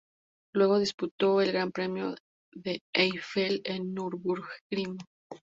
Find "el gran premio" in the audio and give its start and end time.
1.41-2.15